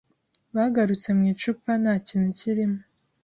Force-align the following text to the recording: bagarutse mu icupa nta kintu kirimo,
bagarutse 0.55 1.09
mu 1.17 1.23
icupa 1.31 1.71
nta 1.81 1.93
kintu 2.07 2.29
kirimo, 2.39 2.79